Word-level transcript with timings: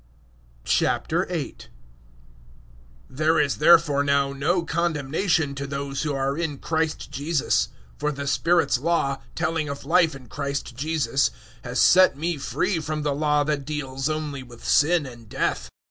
008:001 0.65 1.67
There 3.07 3.39
is 3.39 3.57
therefore 3.57 4.03
now 4.03 4.33
no 4.33 4.63
condemnation 4.63 5.53
to 5.53 5.67
those 5.67 6.01
who 6.01 6.11
are 6.15 6.35
in 6.35 6.57
Christ 6.57 7.11
Jesus; 7.11 7.67
008:002 7.99 7.99
for 7.99 8.11
the 8.11 8.25
Spirit's 8.25 8.79
Law 8.79 9.21
telling 9.35 9.69
of 9.69 9.85
Life 9.85 10.15
in 10.15 10.25
Christ 10.25 10.75
Jesus 10.75 11.29
has 11.63 11.79
set 11.79 12.17
me 12.17 12.37
free 12.39 12.79
from 12.79 13.03
the 13.03 13.13
Law 13.13 13.43
that 13.43 13.63
deals 13.63 14.09
only 14.09 14.41
with 14.41 14.65
sin 14.67 15.05
and 15.05 15.29
death. 15.29 15.69